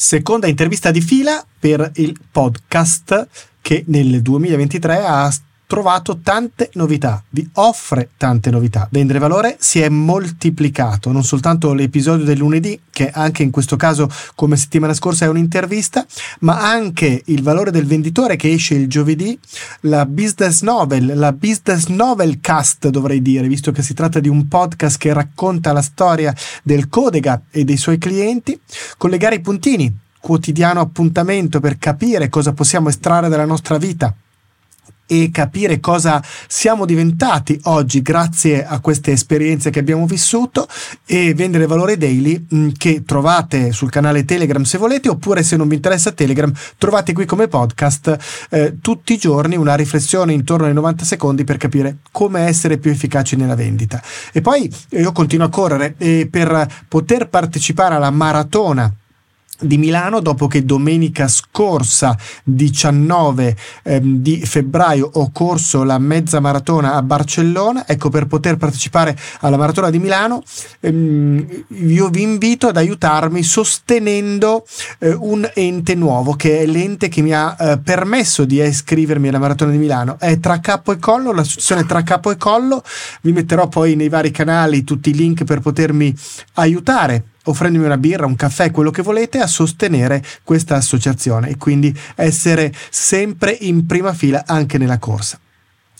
[0.00, 3.26] Seconda intervista di fila per il podcast
[3.60, 5.24] che nel 2023 ha
[5.68, 8.88] trovato tante novità, vi offre tante novità.
[8.90, 14.10] Vendere valore si è moltiplicato, non soltanto l'episodio del lunedì, che anche in questo caso
[14.34, 16.06] come settimana scorsa è un'intervista,
[16.40, 19.38] ma anche il valore del venditore che esce il giovedì,
[19.82, 24.48] la business novel, la business novel cast dovrei dire, visto che si tratta di un
[24.48, 28.58] podcast che racconta la storia del Codega e dei suoi clienti,
[28.96, 34.14] collegare i puntini, quotidiano appuntamento per capire cosa possiamo estrarre dalla nostra vita
[35.10, 40.68] e capire cosa siamo diventati oggi grazie a queste esperienze che abbiamo vissuto
[41.06, 45.66] e vendere valore daily mm, che trovate sul canale Telegram se volete oppure se non
[45.66, 50.74] vi interessa Telegram trovate qui come podcast eh, tutti i giorni una riflessione intorno ai
[50.74, 54.02] 90 secondi per capire come essere più efficaci nella vendita.
[54.32, 58.92] E poi io continuo a correre e per poter partecipare alla maratona
[59.60, 66.94] di Milano dopo che domenica scorsa 19 ehm, di febbraio ho corso la mezza maratona
[66.94, 67.86] a Barcellona.
[67.86, 70.42] Ecco per poter partecipare alla maratona di Milano
[70.80, 74.64] ehm, io vi invito ad aiutarmi sostenendo
[74.98, 79.38] eh, un ente nuovo che è l'ente che mi ha eh, permesso di iscrivermi alla
[79.38, 80.18] maratona di Milano.
[80.18, 82.82] È Tra Capo e Collo l'associazione Tra Capo e Collo.
[83.22, 86.14] Vi metterò poi nei vari canali tutti i link per potermi
[86.54, 91.96] aiutare offrendomi una birra, un caffè, quello che volete, a sostenere questa associazione e quindi
[92.14, 95.38] essere sempre in prima fila anche nella corsa.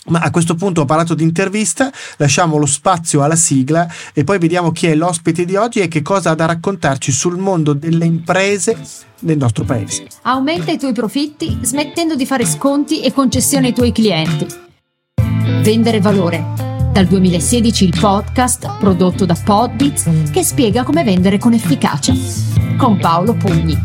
[0.09, 4.39] Ma a questo punto ho parlato di intervista, lasciamo lo spazio alla sigla e poi
[4.39, 8.07] vediamo chi è l'ospite di oggi e che cosa ha da raccontarci sul mondo delle
[8.07, 8.77] imprese
[9.21, 10.07] nel nostro paese.
[10.23, 14.47] Aumenta i tuoi profitti smettendo di fare sconti e concessioni ai tuoi clienti.
[15.63, 22.13] Vendere valore dal 2016 il podcast prodotto da Podbits che spiega come vendere con efficacia.
[22.77, 23.77] Con Paolo Pugni.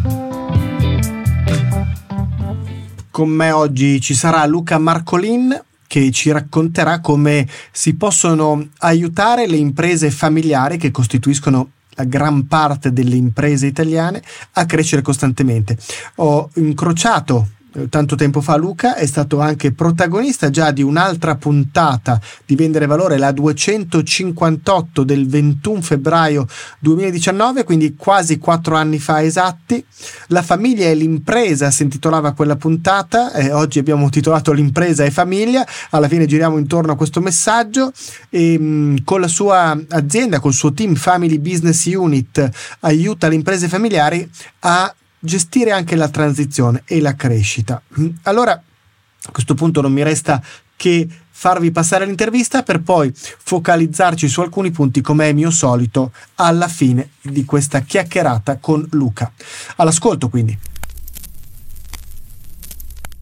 [3.09, 9.57] Con me oggi ci sarà Luca Marcolin che ci racconterà come si possono aiutare le
[9.57, 14.21] imprese familiari che costituiscono la gran parte delle imprese italiane
[14.53, 15.77] a crescere costantemente.
[16.15, 17.47] Ho incrociato
[17.89, 23.17] tanto tempo fa Luca è stato anche protagonista già di un'altra puntata di Vendere Valore,
[23.17, 26.47] la 258 del 21 febbraio
[26.79, 29.83] 2019, quindi quasi quattro anni fa esatti.
[30.27, 35.65] La famiglia e l'impresa si intitolava quella puntata e oggi abbiamo titolato L'impresa e famiglia,
[35.91, 37.91] alla fine giriamo intorno a questo messaggio
[38.29, 42.49] e mm, con la sua azienda, col suo team Family Business Unit
[42.81, 44.29] aiuta le imprese familiari
[44.59, 44.93] a
[45.25, 47.81] gestire anche la transizione e la crescita.
[48.23, 50.43] Allora, a questo punto non mi resta
[50.75, 56.67] che farvi passare l'intervista per poi focalizzarci su alcuni punti come è mio solito alla
[56.67, 59.31] fine di questa chiacchierata con Luca.
[59.77, 60.57] All'ascolto quindi.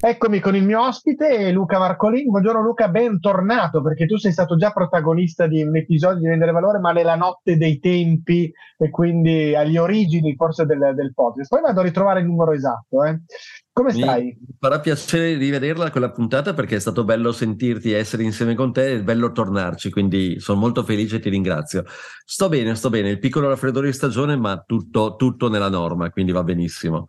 [0.04, 2.28] Eccomi con il mio ospite Luca Marcolin.
[2.28, 6.80] Buongiorno Luca, bentornato perché tu sei stato già protagonista di un episodio di Vendere Valore,
[6.80, 11.50] ma nella notte dei tempi e quindi agli origini forse del, del podcast.
[11.50, 13.04] Poi vado a ritrovare il numero esatto.
[13.04, 13.20] Eh.
[13.72, 14.24] Come stai?
[14.24, 18.94] Mi farà piacere rivederla quella puntata perché è stato bello sentirti essere insieme con te,
[18.94, 21.84] è bello tornarci, quindi sono molto felice e ti ringrazio.
[22.26, 26.32] Sto bene, sto bene, il piccolo raffreddore di stagione, ma tutto, tutto nella norma, quindi
[26.32, 27.06] va benissimo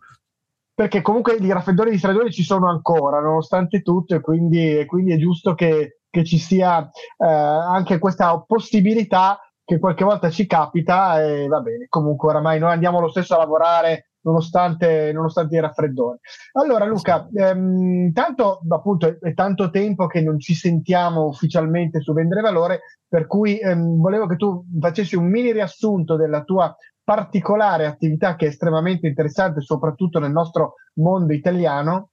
[0.73, 5.13] perché comunque i raffreddori di stradoni ci sono ancora, nonostante tutto, e quindi, e quindi
[5.13, 11.23] è giusto che, che ci sia eh, anche questa possibilità che qualche volta ci capita
[11.23, 16.17] e va bene, comunque oramai noi andiamo lo stesso a lavorare nonostante, nonostante i raffreddori.
[16.53, 22.13] Allora Luca, ehm, tanto appunto è, è, tanto tempo che non ci sentiamo ufficialmente su
[22.13, 27.85] Vendere Valore, per cui ehm, volevo che tu facessi un mini riassunto della tua particolare
[27.85, 32.09] attività che è estremamente interessante, soprattutto nel nostro mondo italiano,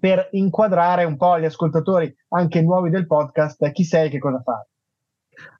[0.00, 4.42] per inquadrare un po' agli ascoltatori anche nuovi del podcast chi sei e che cosa
[4.42, 4.64] fai.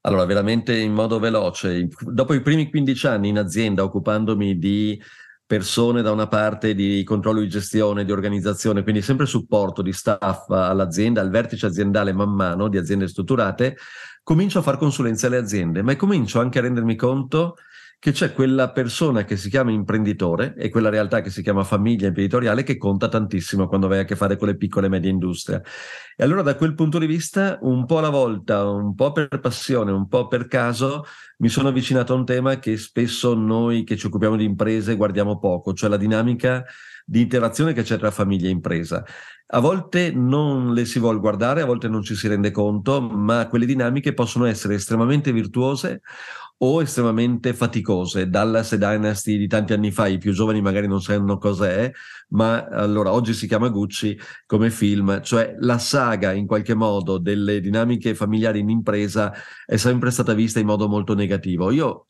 [0.02, 5.00] Allora, veramente in modo veloce, dopo i primi 15 anni in azienda occupandomi di
[5.44, 10.48] persone da una parte di controllo di gestione, di organizzazione, quindi sempre supporto di staff
[10.50, 13.76] all'azienda, al vertice aziendale man mano di aziende strutturate,
[14.24, 17.56] comincio a fare consulenza alle aziende, ma comincio anche a rendermi conto
[17.98, 22.06] che c'è quella persona che si chiama imprenditore e quella realtà che si chiama famiglia
[22.06, 25.62] imprenditoriale che conta tantissimo quando vai a che fare con le piccole e medie industrie.
[26.16, 29.90] E allora da quel punto di vista, un po' alla volta, un po' per passione,
[29.92, 31.04] un po' per caso,
[31.38, 35.38] mi sono avvicinato a un tema che spesso noi che ci occupiamo di imprese guardiamo
[35.38, 36.64] poco, cioè la dinamica
[37.04, 39.04] di interazione che c'è tra famiglia e impresa.
[39.48, 43.46] A volte non le si vuole guardare, a volte non ci si rende conto, ma
[43.46, 46.02] quelle dinamiche possono essere estremamente virtuose
[46.58, 48.28] o estremamente faticose.
[48.28, 51.90] Dallas e Dynasty di tanti anni fa, i più giovani magari non sanno cos'è,
[52.30, 57.60] ma allora oggi si chiama Gucci come film, cioè la saga in qualche modo delle
[57.60, 59.32] dinamiche familiari in impresa
[59.64, 61.70] è sempre stata vista in modo molto negativo.
[61.70, 62.06] Io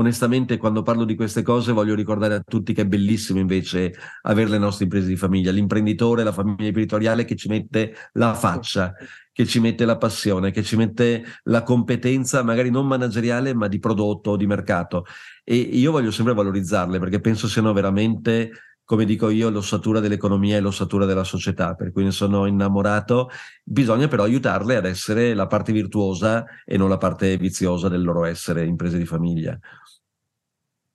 [0.00, 3.92] onestamente quando parlo di queste cose voglio ricordare a tutti che è bellissimo invece
[4.22, 8.92] avere le nostre imprese di famiglia, l'imprenditore, la famiglia imprenditoriale che ci mette la faccia,
[9.32, 13.78] che ci mette la passione, che ci mette la competenza magari non manageriale ma di
[13.78, 15.04] prodotto o di mercato.
[15.44, 18.50] E io voglio sempre valorizzarle perché penso siano veramente
[18.90, 23.28] come dico io, l'ossatura dell'economia e l'ossatura della società, per cui ne sono innamorato.
[23.62, 28.24] Bisogna però aiutarle ad essere la parte virtuosa e non la parte viziosa del loro
[28.24, 29.56] essere imprese di famiglia.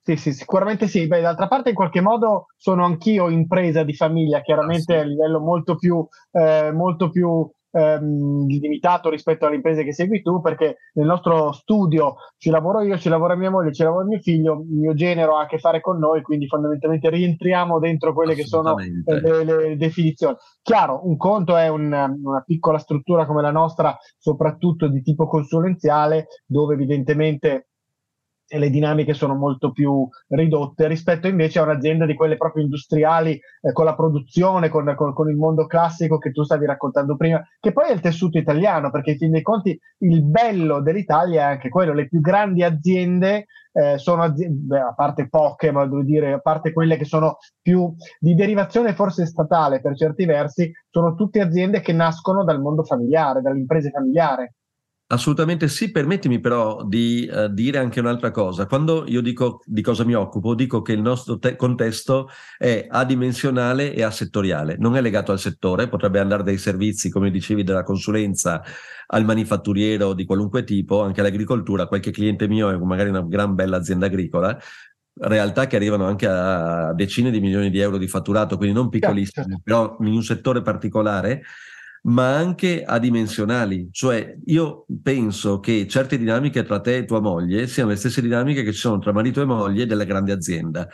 [0.02, 1.06] Sì, sì, sicuramente sì.
[1.06, 5.02] Beh, d'altra parte, in qualche modo sono anch'io impresa di famiglia, chiaramente ah, sì.
[5.02, 10.40] a livello molto più, eh, molto più ehm, limitato rispetto alle imprese che segui tu,
[10.40, 14.64] perché nel nostro studio ci lavoro io, ci lavora mia moglie, ci lavora mio figlio,
[14.68, 18.44] il mio genero ha a che fare con noi, quindi fondamentalmente rientriamo dentro quelle che
[18.44, 20.36] sono eh, le, le, definizioni.
[20.62, 21.84] Chiaro, un conto è un,
[22.22, 27.68] una piccola struttura come la nostra, soprattutto di tipo consulenziale, dove evidentemente
[28.48, 33.32] e le dinamiche sono molto più ridotte rispetto invece a un'azienda di quelle proprio industriali
[33.32, 37.42] eh, con la produzione, con, con, con, il mondo classico che tu stavi raccontando prima,
[37.58, 41.52] che poi è il tessuto italiano, perché in fin dei conti il bello dell'Italia è
[41.52, 43.46] anche quello, le più grandi aziende
[43.76, 47.94] eh, sono aziende, a parte poche, ma devo dire, a parte quelle che sono più
[48.18, 53.42] di derivazione forse statale per certi versi, sono tutte aziende che nascono dal mondo familiare,
[53.42, 54.54] dall'impresa familiare.
[55.08, 58.66] Assolutamente sì, permettimi però di uh, dire anche un'altra cosa.
[58.66, 63.94] Quando io dico di cosa mi occupo, dico che il nostro te- contesto è adimensionale
[63.94, 68.60] e asettoriale, non è legato al settore, potrebbe andare dai servizi, come dicevi, della consulenza
[69.06, 71.86] al manifatturiero di qualunque tipo, anche all'agricoltura.
[71.86, 74.58] Qualche cliente mio è magari una gran bella azienda agricola,
[75.18, 79.46] realtà che arrivano anche a decine di milioni di euro di fatturato, quindi non piccolissime,
[79.46, 79.60] certo.
[79.62, 81.42] però in un settore particolare
[82.02, 83.88] ma anche adimensionali.
[83.90, 88.62] Cioè, io penso che certe dinamiche tra te e tua moglie siano le stesse dinamiche
[88.62, 90.88] che ci sono tra marito e moglie della grande azienda.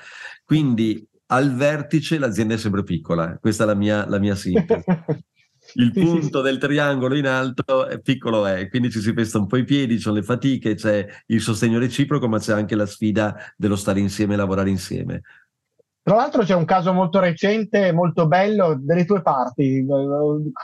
[0.44, 4.84] Quindi al vertice l'azienda è sempre piccola, questa è la mia, la mia sintesi.
[5.74, 9.56] Il punto del triangolo in alto è piccolo è, quindi ci si pesta un po'
[9.56, 13.34] i piedi, ci sono le fatiche, c'è il sostegno reciproco, ma c'è anche la sfida
[13.56, 15.22] dello stare insieme e lavorare insieme.
[16.04, 19.86] Tra l'altro c'è un caso molto recente, molto bello, delle tue parti,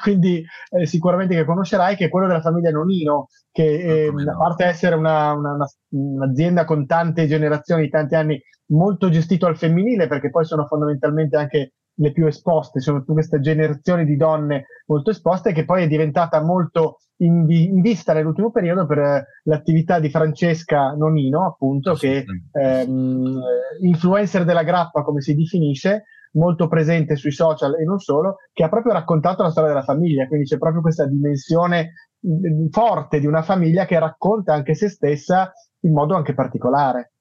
[0.03, 4.65] quindi eh, sicuramente che conoscerai, che è quello della famiglia Nonino, che eh, a parte
[4.65, 10.29] essere una, una, una, un'azienda con tante generazioni, tanti anni, molto gestito al femminile, perché
[10.29, 15.65] poi sono fondamentalmente anche le più esposte, sono queste generazioni di donne molto esposte, che
[15.65, 21.47] poi è diventata molto in, in vista nell'ultimo periodo per eh, l'attività di Francesca Nonino,
[21.47, 23.41] appunto, che ehm,
[23.83, 28.69] influencer della grappa, come si definisce, molto presente sui social e non solo, che ha
[28.69, 31.93] proprio raccontato la storia della famiglia, quindi c'è proprio questa dimensione
[32.27, 37.13] mm, forte di una famiglia che racconta anche se stessa in modo anche particolare.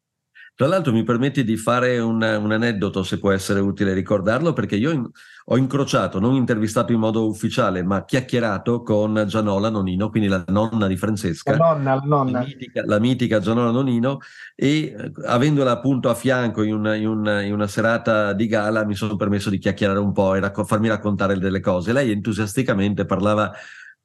[0.57, 4.75] Tra l'altro mi permetti di fare un, un, aneddoto, se può essere utile ricordarlo, perché
[4.75, 5.07] io in,
[5.45, 10.87] ho incrociato, non intervistato in modo ufficiale, ma chiacchierato con Gianola Nonino, quindi la nonna
[10.87, 11.51] di Francesca.
[11.51, 12.39] La nonna, la nonna.
[12.39, 14.17] La mitica, la mitica Gianola Nonino,
[14.55, 18.83] e eh, avendola appunto a fianco in una, in, una, in una, serata di gala
[18.83, 21.93] mi sono permesso di chiacchierare un po' e racco- farmi raccontare delle cose.
[21.93, 23.53] Lei entusiasticamente parlava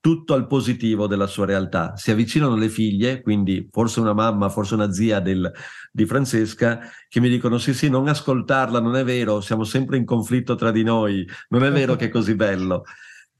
[0.02, 1.97] tutto al positivo della sua realtà.
[1.97, 5.49] Si avvicinano le figlie, quindi forse una mamma, forse una zia del,
[5.92, 10.04] di Francesca, che mi dicono sì sì, non ascoltarla, non è vero, siamo sempre in
[10.04, 12.82] conflitto tra di noi, non è vero che è così bello.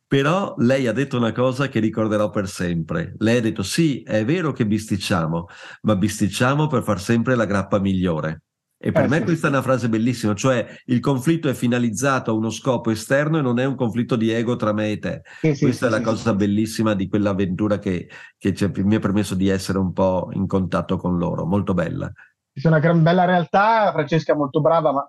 [0.07, 3.15] Però lei ha detto una cosa che ricorderò per sempre.
[3.19, 5.49] Lei ha detto sì, è vero che bisticciamo,
[5.83, 8.43] ma bisticciamo per far sempre la grappa migliore.
[8.85, 9.23] E per eh, me sì.
[9.23, 13.43] questa è una frase bellissima, cioè il conflitto è finalizzato a uno scopo esterno e
[13.43, 15.23] non è un conflitto di ego tra me e te.
[15.41, 19.49] Sì, sì, questa è la cosa bellissima di quell'avventura che, che mi ha permesso di
[19.49, 22.13] essere un po' in contatto con loro, molto bella.
[22.55, 25.07] C'è una gran bella realtà, Francesca è molto brava, ma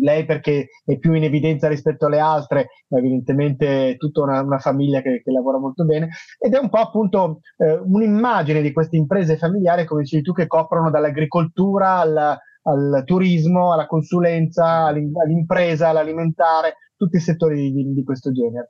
[0.00, 5.00] lei perché è più in evidenza rispetto alle altre, ma evidentemente tutta una, una famiglia
[5.00, 9.38] che, che, lavora molto bene, ed è un po' appunto eh, un'immagine di queste imprese
[9.38, 17.16] familiari, come dicevi tu, che coprono dall'agricoltura alla, al turismo, alla consulenza, all'impresa, all'alimentare, tutti
[17.16, 18.68] i settori di, di questo genere.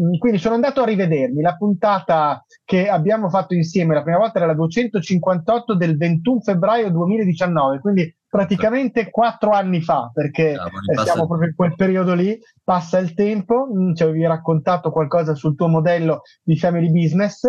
[0.00, 4.38] Mm, quindi sono andato a rivedermi la puntata che abbiamo fatto insieme, la prima volta
[4.38, 11.26] era la 258 del 21 febbraio 2019, quindi praticamente quattro anni fa, perché no, siamo
[11.26, 15.68] proprio in quel periodo lì, passa il tempo, mm, ci avevi raccontato qualcosa sul tuo
[15.68, 17.42] modello di family business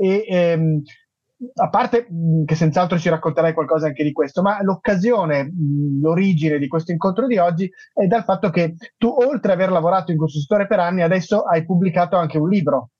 [0.00, 0.82] e ehm,
[1.54, 2.08] a parte
[2.44, 5.52] che senz'altro ci racconterai qualcosa anche di questo, ma l'occasione,
[6.00, 10.10] l'origine di questo incontro di oggi è dal fatto che tu, oltre ad aver lavorato
[10.10, 12.90] in questo settore per anni, adesso hai pubblicato anche un libro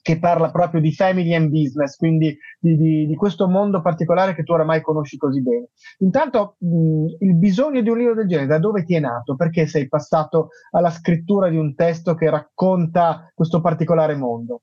[0.00, 4.44] che parla proprio di family and business, quindi di, di, di questo mondo particolare che
[4.44, 5.70] tu oramai conosci così bene.
[5.98, 9.34] Intanto mh, il bisogno di un libro del genere, da dove ti è nato?
[9.34, 14.62] Perché sei passato alla scrittura di un testo che racconta questo particolare mondo?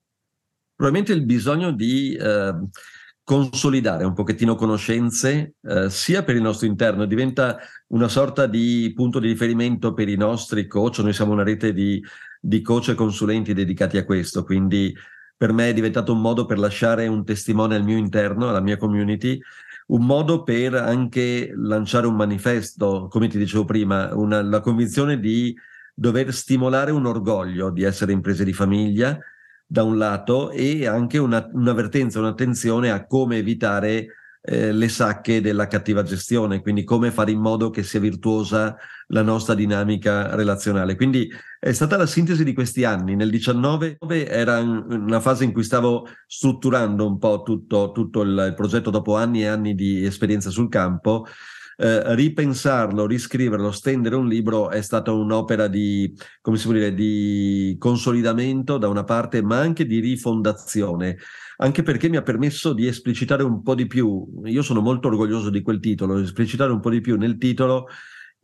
[0.74, 2.16] Probabilmente il bisogno di...
[2.16, 2.54] Eh
[3.24, 9.20] consolidare un pochettino conoscenze eh, sia per il nostro interno, diventa una sorta di punto
[9.20, 12.04] di riferimento per i nostri coach, noi siamo una rete di,
[12.40, 14.94] di coach e consulenti dedicati a questo, quindi
[15.38, 18.78] per me è diventato un modo per lasciare un testimone al mio interno, alla mia
[18.78, 19.40] community,
[19.88, 25.56] un modo per anche lanciare un manifesto, come ti dicevo prima, una, la convinzione di
[25.94, 29.18] dover stimolare un orgoglio di essere imprese di famiglia,
[29.66, 34.08] da un lato, e anche una, un'avvertenza, un'attenzione a come evitare
[34.46, 38.76] eh, le sacche della cattiva gestione, quindi come fare in modo che sia virtuosa
[39.08, 40.96] la nostra dinamica relazionale.
[40.96, 43.16] Quindi è stata la sintesi di questi anni.
[43.16, 48.54] Nel 19 era una fase in cui stavo strutturando un po' tutto, tutto il, il
[48.54, 51.26] progetto dopo anni e anni di esperienza sul campo.
[51.76, 57.76] Eh, ripensarlo, riscriverlo, stendere un libro è stata un'opera di, come si può dire, di
[57.80, 61.18] consolidamento da una parte, ma anche di rifondazione
[61.58, 64.42] anche perché mi ha permesso di esplicitare un po' di più.
[64.46, 67.88] Io sono molto orgoglioso di quel titolo, esplicitare un po' di più nel titolo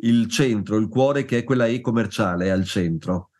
[0.01, 3.31] il centro, il cuore che è quella e-commerciale al centro.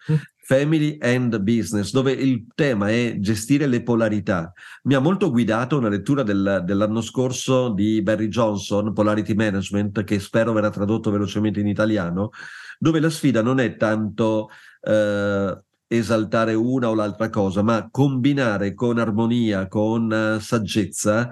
[0.50, 4.51] Family and Business, dove il tema è gestire le polarità.
[4.86, 10.18] Mi ha molto guidato una lettura del, dell'anno scorso di Barry Johnson, Polarity Management, che
[10.18, 12.32] spero verrà tradotto velocemente in italiano,
[12.79, 14.50] dove la sfida non è tanto
[14.82, 21.29] eh, esaltare una o l'altra cosa, ma combinare con armonia, con uh, saggezza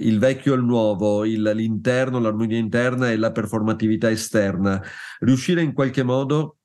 [0.00, 4.82] il vecchio e il nuovo, il, l'interno, l'armonia interna e la performatività esterna,
[5.20, 6.58] riuscire in qualche modo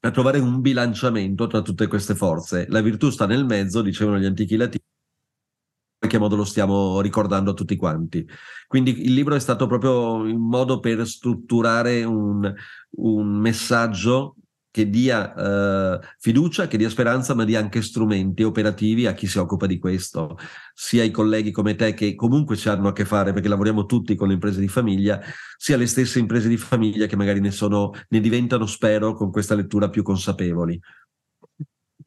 [0.00, 2.66] a trovare un bilanciamento tra tutte queste forze.
[2.68, 7.50] La virtù sta nel mezzo, dicevano gli antichi latini, in qualche modo lo stiamo ricordando
[7.50, 8.26] a tutti quanti.
[8.66, 12.52] Quindi il libro è stato proprio un modo per strutturare un,
[12.90, 14.36] un messaggio
[14.76, 19.38] che dia eh, fiducia, che dia speranza, ma dia anche strumenti operativi a chi si
[19.38, 20.36] occupa di questo,
[20.74, 24.14] sia i colleghi come te che comunque ci hanno a che fare perché lavoriamo tutti
[24.14, 25.18] con le imprese di famiglia,
[25.56, 29.54] sia le stesse imprese di famiglia che magari ne, sono, ne diventano, spero, con questa
[29.54, 30.78] lettura più consapevoli.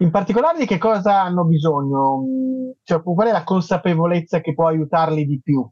[0.01, 2.23] In particolare di che cosa hanno bisogno?
[2.83, 5.67] Cioè, qual è la consapevolezza che può aiutarli di più?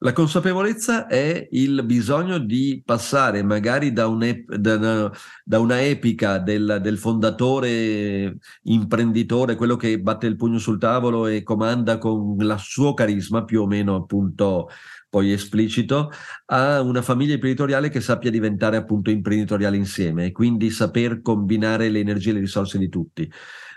[0.00, 5.10] La consapevolezza è il bisogno di passare magari da, un, da,
[5.42, 11.42] da una epica del, del, fondatore imprenditore, quello che batte il pugno sul tavolo e
[11.42, 14.68] comanda con il suo carisma più o meno appunto
[15.08, 16.10] poi esplicito,
[16.46, 22.00] a una famiglia imprenditoriale che sappia diventare appunto imprenditoriale insieme e quindi saper combinare le
[22.00, 23.30] energie e le risorse di tutti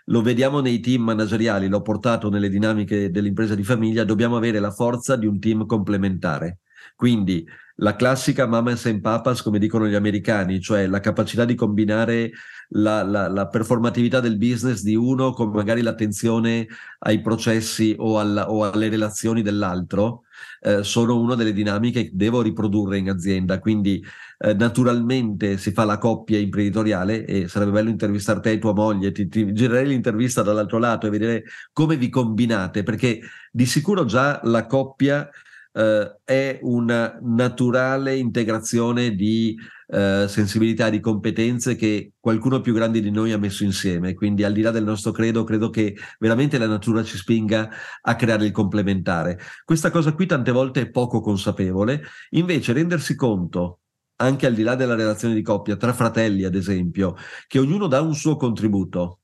[0.09, 4.71] lo vediamo nei team manageriali, l'ho portato nelle dinamiche dell'impresa di famiglia, dobbiamo avere la
[4.71, 6.59] forza di un team complementare.
[6.95, 12.31] Quindi la classica mamas and papas, come dicono gli americani, cioè la capacità di combinare
[12.69, 16.67] la, la, la performatività del business di uno con magari l'attenzione
[16.99, 20.23] ai processi o, alla, o alle relazioni dell'altro,
[20.61, 23.59] eh, sono una delle dinamiche che devo riprodurre in azienda.
[23.59, 24.03] Quindi
[24.39, 29.11] eh, naturalmente si fa la coppia imprenditoriale e sarebbe bello intervistare te e tua moglie,
[29.11, 31.43] ti, ti girerei l'intervista dall'altro lato e vedere
[31.73, 33.19] come vi combinate, perché
[33.51, 35.29] di sicuro già la coppia
[35.79, 39.57] eh, è una naturale integrazione di
[39.87, 44.13] eh, sensibilità, di competenze che qualcuno più grande di noi ha messo insieme.
[44.13, 47.69] Quindi al di là del nostro credo, credo che veramente la natura ci spinga
[48.01, 49.39] a creare il complementare.
[49.63, 53.79] Questa cosa qui tante volte è poco consapevole, invece rendersi conto
[54.21, 57.15] anche al di là della relazione di coppia, tra fratelli ad esempio,
[57.47, 59.18] che ognuno dà un suo contributo.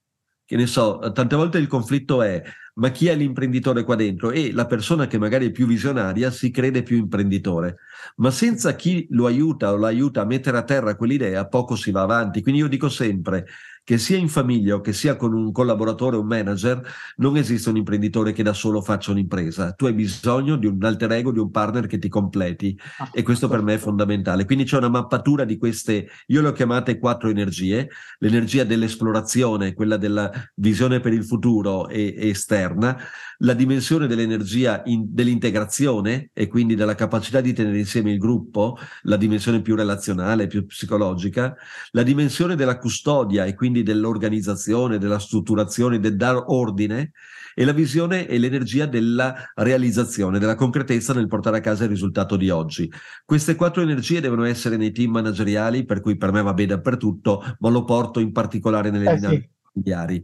[0.47, 2.43] Che ne so, tante volte il conflitto è
[2.75, 4.31] ma chi è l'imprenditore qua dentro?
[4.31, 7.77] E la persona che magari è più visionaria si crede più imprenditore,
[8.17, 12.01] ma senza chi lo aiuta o l'aiuta a mettere a terra quell'idea, poco si va
[12.01, 12.41] avanti.
[12.41, 13.45] Quindi io dico sempre,
[13.85, 16.81] che sia in famiglia o che sia con un collaboratore o un manager,
[17.17, 19.73] non esiste un imprenditore che da solo faccia un'impresa.
[19.73, 22.77] Tu hai bisogno di un alter ego, di un partner che ti completi
[23.13, 24.45] e questo per me è fondamentale.
[24.45, 27.87] Quindi c'è una mappatura di queste, io le ho chiamate quattro energie,
[28.17, 32.97] l'energia dell'esplorazione, quella della visione per il futuro e, e esterna,
[33.39, 39.17] la dimensione dell'energia in, dell'integrazione e quindi della capacità di tenere insieme il gruppo, la
[39.17, 41.55] dimensione più relazionale, più psicologica,
[41.91, 47.11] la dimensione della custodia e quindi dell'organizzazione, della strutturazione, del dar ordine
[47.57, 52.35] e la visione e l'energia della realizzazione, della concretezza nel portare a casa il risultato
[52.35, 52.91] di oggi.
[53.23, 57.55] Queste quattro energie devono essere nei team manageriali, per cui per me va bene dappertutto,
[57.59, 59.69] ma lo porto in particolare nelle eh, dinamiche sì.
[59.73, 60.23] familiari.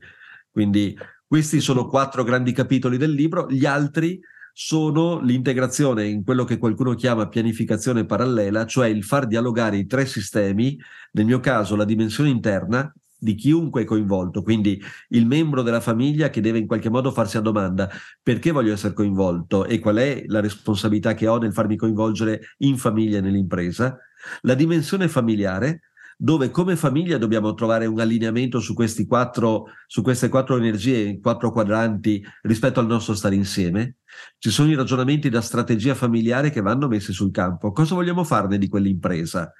[0.51, 0.97] Quindi
[1.31, 4.19] questi sono quattro grandi capitoli del libro, gli altri
[4.51, 10.05] sono l'integrazione in quello che qualcuno chiama pianificazione parallela, cioè il far dialogare i tre
[10.05, 10.77] sistemi,
[11.13, 14.77] nel mio caso la dimensione interna, di chiunque è coinvolto, quindi
[15.11, 17.89] il membro della famiglia che deve in qualche modo farsi la domanda
[18.21, 22.77] perché voglio essere coinvolto e qual è la responsabilità che ho nel farmi coinvolgere in
[22.77, 23.97] famiglia e nell'impresa,
[24.41, 25.90] la dimensione familiare,
[26.23, 28.75] dove come famiglia dobbiamo trovare un allineamento su,
[29.07, 33.95] quattro, su queste quattro energie, quattro quadranti rispetto al nostro stare insieme.
[34.37, 37.71] Ci sono i ragionamenti da strategia familiare che vanno messi sul campo.
[37.71, 39.51] Cosa vogliamo farne di quell'impresa?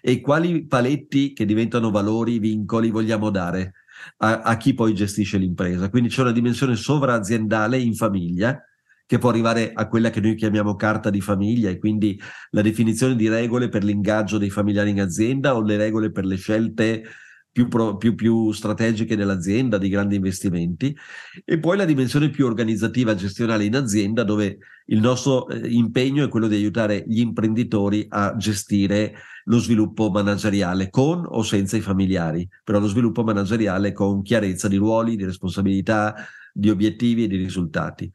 [0.00, 3.72] e quali paletti che diventano valori, vincoli vogliamo dare
[4.18, 5.90] a, a chi poi gestisce l'impresa.
[5.90, 8.62] Quindi c'è una dimensione sovraaziendale in famiglia
[9.10, 12.16] che può arrivare a quella che noi chiamiamo carta di famiglia e quindi
[12.50, 16.36] la definizione di regole per l'ingaggio dei familiari in azienda o le regole per le
[16.36, 17.02] scelte
[17.50, 20.96] più, pro, più, più, strategiche dell'azienda, di grandi investimenti,
[21.44, 26.28] e poi la dimensione più organizzativa, gestionale in azienda, dove il nostro eh, impegno è
[26.28, 29.14] quello di aiutare gli imprenditori a gestire
[29.46, 34.76] lo sviluppo manageriale con o senza i familiari, però lo sviluppo manageriale con chiarezza di
[34.76, 36.14] ruoli, di responsabilità,
[36.52, 38.08] di obiettivi e di risultati.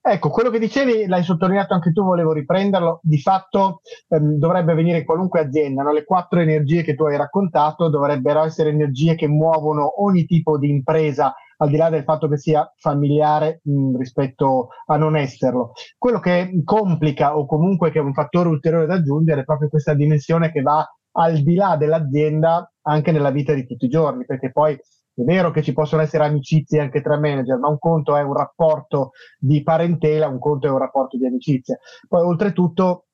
[0.00, 4.98] Ecco, quello che dicevi, l'hai sottolineato anche tu, volevo riprenderlo, di fatto ehm, dovrebbe avvenire
[4.98, 5.92] in qualunque azienda, no?
[5.92, 10.68] le quattro energie che tu hai raccontato dovrebbero essere energie che muovono ogni tipo di
[10.68, 15.72] impresa, al di là del fatto che sia familiare mh, rispetto a non esserlo.
[15.96, 19.94] Quello che complica o comunque che è un fattore ulteriore da aggiungere è proprio questa
[19.94, 24.50] dimensione che va al di là dell'azienda anche nella vita di tutti i giorni, perché
[24.50, 24.78] poi
[25.14, 28.34] è vero che ci possono essere amicizie anche tra manager, ma un conto è un
[28.34, 31.78] rapporto di parentela, un conto è un rapporto di amicizia.
[32.08, 33.06] Poi oltretutto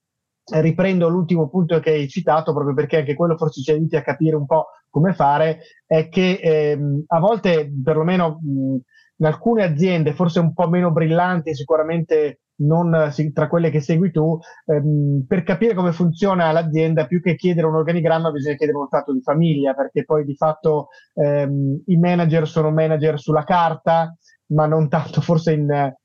[0.50, 4.36] riprendo l'ultimo punto che hai citato, proprio perché anche quello forse ci aiuti a capire
[4.36, 8.76] un po' come fare, è che ehm, a volte, perlomeno mh,
[9.18, 14.38] in alcune aziende, forse un po' meno brillanti, sicuramente non tra quelle che segui tu,
[14.66, 19.12] ehm, per capire come funziona l'azienda, più che chiedere un organigramma, bisogna chiedere uno stato
[19.12, 24.16] di famiglia, perché poi di fatto ehm, i manager sono manager sulla carta,
[24.48, 25.98] ma non tanto forse in, eh,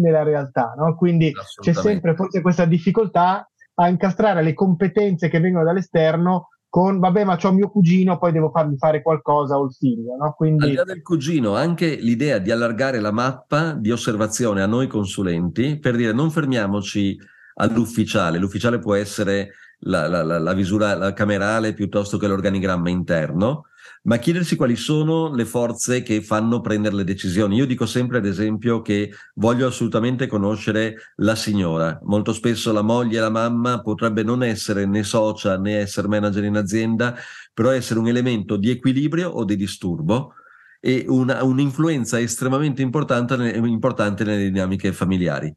[0.00, 0.74] nella realtà.
[0.76, 0.94] No?
[0.96, 3.48] Quindi c'è sempre forse questa difficoltà
[3.80, 8.50] a incastrare le competenze che vengono dall'esterno con vabbè ma c'ho mio cugino poi devo
[8.50, 10.34] fargli fare qualcosa o il figlio no?
[10.36, 10.64] Quindi...
[10.64, 14.86] al di là del cugino anche l'idea di allargare la mappa di osservazione a noi
[14.86, 17.18] consulenti per dire non fermiamoci
[17.54, 23.64] all'ufficiale l'ufficiale può essere la, la, la, la visura camerale piuttosto che l'organigramma interno
[24.02, 27.56] ma chiedersi quali sono le forze che fanno prendere le decisioni.
[27.56, 31.98] Io dico sempre, ad esempio, che voglio assolutamente conoscere la signora.
[32.02, 36.44] Molto spesso la moglie e la mamma potrebbe non essere né socia né essere manager
[36.44, 37.14] in azienda,
[37.52, 40.34] però essere un elemento di equilibrio o di disturbo
[40.80, 45.54] e una, un'influenza estremamente importante, importante nelle dinamiche familiari.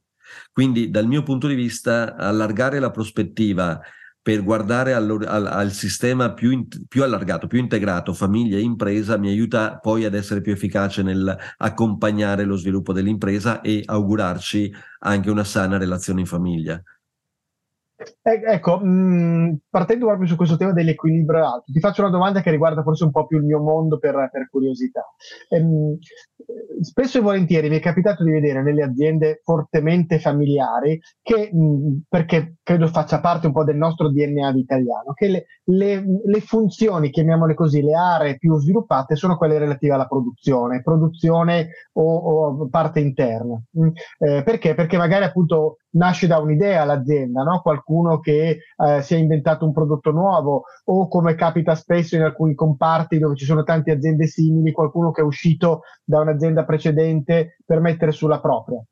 [0.51, 3.80] Quindi, dal mio punto di vista, allargare la prospettiva
[4.21, 9.17] per guardare al, al, al sistema più, in, più, allargato, più integrato, famiglia e impresa,
[9.17, 15.29] mi aiuta poi ad essere più efficace nel accompagnare lo sviluppo dell'impresa e augurarci anche
[15.31, 16.81] una sana relazione in famiglia.
[18.23, 22.41] Eh, ecco, mh, mm, partendo proprio su questo tema dell'equilibrio alto, ti faccio una domanda
[22.41, 25.05] che riguarda forse un po' più il mio mondo per, per curiosità.
[25.49, 25.97] Ehm,
[26.81, 32.55] spesso e volentieri mi è capitato di vedere nelle aziende fortemente familiari che, mh, perché
[32.63, 37.53] credo faccia parte un po' del nostro DNA italiano, che le, le, le, funzioni, chiamiamole
[37.53, 43.61] così, le aree più sviluppate sono quelle relative alla produzione, produzione o, o parte interna.
[43.79, 43.87] Mm,
[44.19, 44.73] eh, perché?
[44.73, 47.62] Perché magari appunto nasce da un'idea l'azienda, no?
[47.62, 52.54] qualcuno che eh, si è inventato un prodotto nuovo o come capita spesso in alcuni
[52.54, 57.80] comparti dove ci sono tante aziende simili, qualcuno che è uscito da un'azienda precedente per
[57.80, 58.84] mettere sulla propria.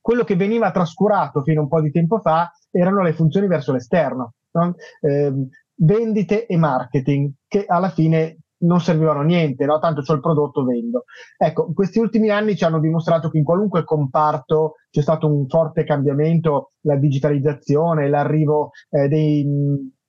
[0.00, 3.72] Quello che veniva trascurato fino a un po' di tempo fa erano le funzioni verso
[3.72, 4.74] l'esterno, no?
[5.00, 5.32] eh,
[5.74, 9.78] vendite e marketing, che alla fine non servivano a niente, no?
[9.78, 11.04] tanto c'ho il prodotto, vendo.
[11.36, 15.84] Ecco, questi ultimi anni ci hanno dimostrato che in qualunque comparto c'è stato un forte
[15.84, 19.44] cambiamento, la digitalizzazione, l'arrivo eh, dei,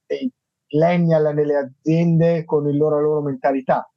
[0.05, 0.31] dei
[0.73, 3.87] millennial nelle aziende con il loro, la loro mentalità.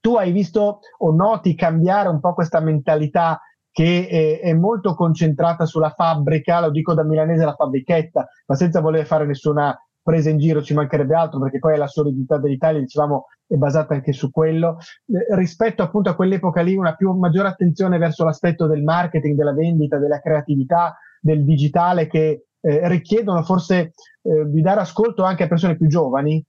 [0.00, 3.40] tu hai visto o noti cambiare un po' questa mentalità
[3.76, 8.80] che è, è, molto concentrata sulla fabbrica, lo dico da milanese la fabbrichetta, ma senza
[8.80, 13.26] voler fare nessuna presa in giro, ci mancherebbe altro perché poi la solidità dell'Italia, dicevamo,
[13.44, 14.78] è basata anche su quello.
[15.06, 19.52] Eh, rispetto appunto a quell'epoca lì, una più maggiore attenzione verso l'aspetto del marketing, della
[19.52, 25.48] vendita, della creatività, del digitale che eh, richiedono forse eh, di dare ascolto anche a
[25.48, 26.44] persone più giovani?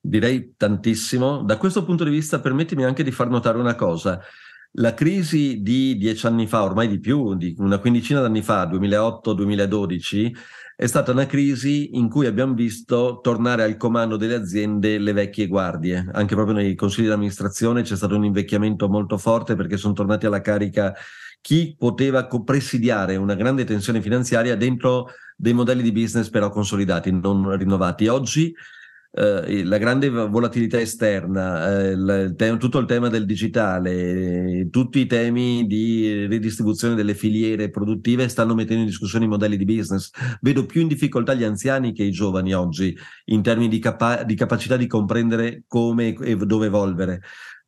[0.00, 1.42] Direi tantissimo.
[1.42, 4.20] Da questo punto di vista permettimi anche di far notare una cosa.
[4.78, 10.36] La crisi di dieci anni fa, ormai di più, di una quindicina d'anni fa, 2008-2012,
[10.76, 15.46] è stata una crisi in cui abbiamo visto tornare al comando delle aziende le vecchie
[15.46, 16.06] guardie.
[16.12, 20.26] Anche proprio nei consigli di amministrazione c'è stato un invecchiamento molto forte perché sono tornati
[20.26, 20.94] alla carica
[21.40, 27.56] chi poteva presidiare una grande tensione finanziaria dentro dei modelli di business però consolidati, non
[27.56, 28.08] rinnovati.
[28.08, 28.54] Oggi
[29.16, 35.06] eh, la grande volatilità esterna, eh, il te- tutto il tema del digitale, tutti i
[35.06, 40.10] temi di ridistribuzione delle filiere produttive stanno mettendo in discussione i modelli di business.
[40.42, 42.94] Vedo più in difficoltà gli anziani che i giovani oggi
[43.26, 47.22] in termini di, capa- di capacità di comprendere come e dove evolvere.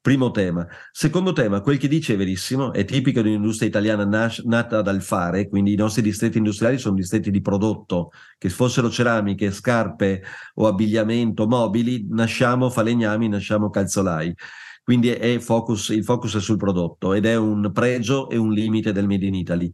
[0.09, 0.67] Primo tema.
[0.91, 5.03] Secondo tema, quel che dice è verissimo, è tipico di un'industria italiana nas- nata dal
[5.03, 10.23] fare, quindi i nostri distretti industriali sono distretti di prodotto, che fossero ceramiche, scarpe
[10.55, 14.35] o abbigliamento, mobili, nasciamo falegnami, nasciamo calzolai.
[14.83, 18.93] Quindi è focus, il focus è sul prodotto ed è un pregio e un limite
[18.93, 19.71] del Made in Italy.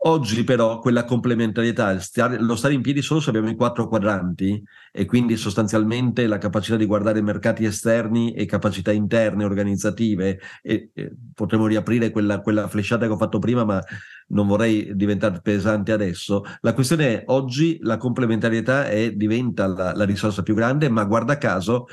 [0.00, 1.98] Oggi però quella complementarietà,
[2.38, 6.76] lo stare in piedi solo se abbiamo i quattro quadranti e quindi sostanzialmente la capacità
[6.76, 13.06] di guardare mercati esterni e capacità interne organizzative, e, e potremmo riaprire quella, quella flesciata
[13.06, 13.82] che ho fatto prima ma
[14.28, 16.44] non vorrei diventare pesante adesso.
[16.60, 21.38] La questione è oggi la complementarietà è, diventa la, la risorsa più grande ma guarda
[21.38, 21.86] caso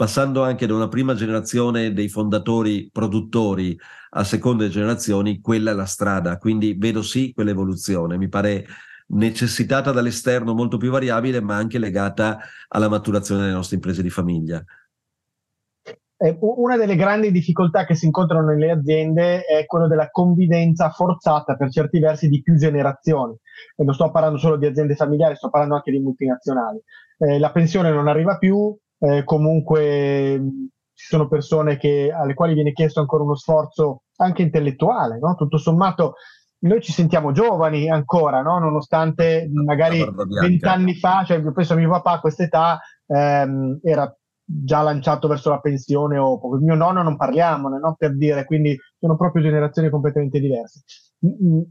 [0.00, 3.78] passando anche da una prima generazione dei fondatori produttori
[4.12, 6.38] a seconde generazioni, quella è la strada.
[6.38, 8.64] Quindi vedo sì quell'evoluzione, mi pare
[9.08, 14.64] necessitata dall'esterno molto più variabile, ma anche legata alla maturazione delle nostre imprese di famiglia.
[16.38, 21.70] Una delle grandi difficoltà che si incontrano nelle aziende è quello della convivenza forzata per
[21.70, 23.36] certi versi di più generazioni.
[23.76, 26.80] E non sto parlando solo di aziende familiari, sto parlando anche di multinazionali.
[27.18, 30.40] Eh, la pensione non arriva più, eh, comunque
[30.94, 35.34] ci sono persone che, alle quali viene chiesto ancora uno sforzo anche intellettuale, no?
[35.34, 36.14] tutto sommato
[36.62, 38.58] noi ci sentiamo giovani ancora, no?
[38.58, 40.06] nonostante magari
[40.40, 44.14] vent'anni fa, cioè io penso a mio papà a quest'età ehm, era
[44.52, 47.94] già lanciato verso la pensione o mio nonno non parliamone, no?
[47.96, 50.82] per dire, quindi sono proprio generazioni completamente diverse.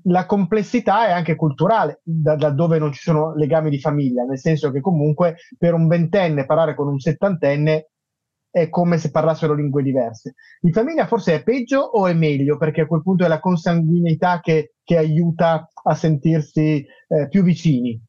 [0.04, 4.38] La complessità è anche culturale, da, da, dove non ci sono legami di famiglia, nel
[4.40, 7.90] senso che comunque per un ventenne parlare con un settantenne
[8.52, 10.36] è come se parlassero lingue diverse.
[10.62, 12.58] In famiglia forse è peggio o è meglio?
[12.58, 18.00] Perché a quel punto è la consanguineità che, che aiuta a sentirsi eh, più vicini.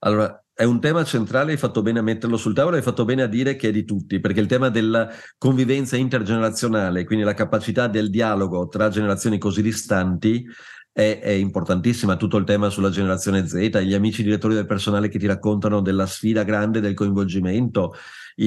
[0.00, 3.22] Allora, è un tema centrale, hai fatto bene a metterlo sul tavolo, hai fatto bene
[3.22, 7.86] a dire che è di tutti, perché il tema della convivenza intergenerazionale, quindi la capacità
[7.86, 10.44] del dialogo tra generazioni così distanti,
[10.90, 12.16] è, è, importantissima.
[12.16, 16.06] Tutto il tema sulla generazione Z, gli amici direttori del personale che ti raccontano della
[16.06, 17.94] sfida grande del coinvolgimento,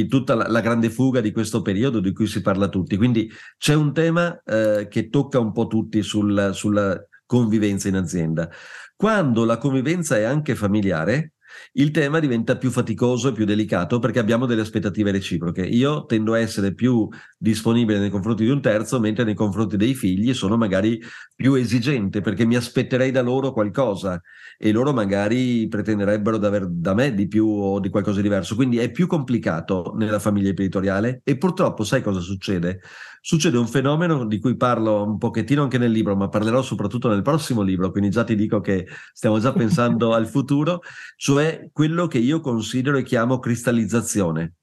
[0.10, 2.98] tutta la, la, grande fuga di questo periodo di cui si parla tutti.
[2.98, 8.50] Quindi c'è un tema eh, che tocca un po' tutti sul, sulla convivenza in azienda.
[8.98, 11.36] Quando la convivenza è anche familiare,
[11.74, 15.62] il tema diventa più faticoso e più delicato perché abbiamo delle aspettative reciproche.
[15.62, 19.94] Io tendo a essere più disponibile nei confronti di un terzo, mentre nei confronti dei
[19.94, 21.02] figli sono magari
[21.36, 24.22] più esigente perché mi aspetterei da loro qualcosa
[24.58, 28.56] e loro magari pretenderebbero di aver da me di più o di qualcosa di diverso.
[28.56, 32.82] Quindi è più complicato nella famiglia imprenditoriale e purtroppo sai cosa succede?
[33.24, 37.22] Succede un fenomeno di cui parlo un pochettino anche nel libro, ma parlerò soprattutto nel
[37.22, 40.82] prossimo libro, quindi già ti dico che stiamo già pensando al futuro,
[41.18, 44.56] cioè quello che io considero e chiamo cristallizzazione.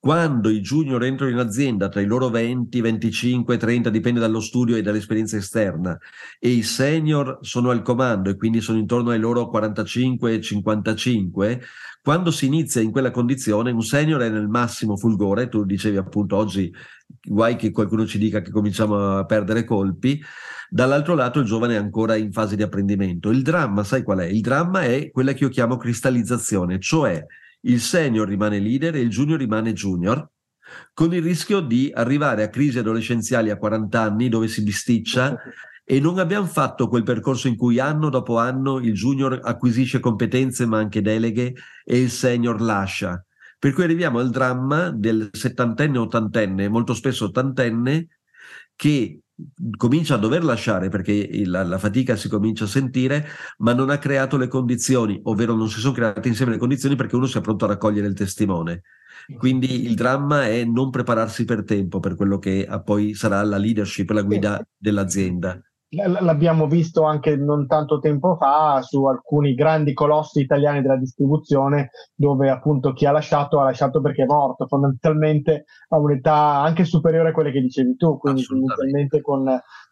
[0.00, 4.76] Quando i junior entrano in azienda tra i loro 20, 25, 30, dipende dallo studio
[4.76, 5.98] e dall'esperienza esterna,
[6.38, 11.60] e i senior sono al comando e quindi sono intorno ai loro 45, 55,
[12.00, 16.36] quando si inizia in quella condizione, un senior è nel massimo fulgore, tu dicevi appunto
[16.36, 16.72] oggi,
[17.20, 20.22] guai che qualcuno ci dica che cominciamo a perdere colpi,
[20.70, 23.30] dall'altro lato il giovane è ancora in fase di apprendimento.
[23.30, 24.26] Il dramma, sai qual è?
[24.26, 27.26] Il dramma è quella che io chiamo cristallizzazione, cioè
[27.62, 30.28] il senior rimane leader e il junior rimane junior,
[30.92, 35.36] con il rischio di arrivare a crisi adolescenziali a 40 anni dove si bisticcia
[35.84, 40.66] e non abbiamo fatto quel percorso in cui anno dopo anno il junior acquisisce competenze
[40.66, 43.24] ma anche deleghe e il senior lascia.
[43.58, 48.08] Per cui arriviamo al dramma del settantenne, ottantenne, molto spesso ottantenne,
[48.76, 49.20] che
[49.76, 53.26] comincia a dover lasciare perché la, la, fatica si comincia a sentire,
[53.58, 57.16] ma non ha creato le condizioni, ovvero non si sono create insieme le condizioni perché
[57.16, 58.82] uno sia pronto a raccogliere il testimone.
[59.36, 64.08] Quindi il dramma è non prepararsi per tempo per quello che poi sarà la leadership,
[64.10, 65.60] la guida dell'azienda.
[65.90, 72.50] L'abbiamo visto anche non tanto tempo fa su alcuni grandi colossi italiani della distribuzione, dove
[72.50, 77.32] appunto chi ha lasciato ha lasciato perché è morto, fondamentalmente a un'età anche superiore a
[77.32, 79.46] quelle che dicevi tu, quindi fondamentalmente con,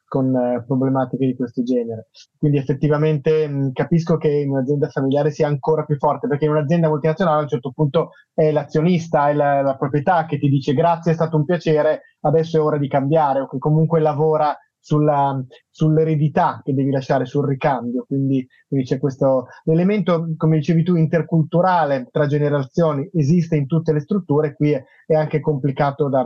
[0.05, 2.09] con eh, problematiche di questo genere.
[2.37, 6.89] Quindi effettivamente mh, capisco che in un'azienda familiare sia ancora più forte, perché in un'azienda
[6.89, 11.13] multinazionale a un certo punto è l'azionista, è la, la proprietà che ti dice grazie,
[11.13, 14.55] è stato un piacere, adesso è ora di cambiare, o che comunque lavora
[14.87, 18.05] sulla, sull'eredità che devi lasciare sul ricambio.
[18.07, 23.99] Quindi, quindi c'è questo elemento, come dicevi tu, interculturale tra generazioni, esiste in tutte le
[23.99, 26.25] strutture, qui è, è anche complicato da,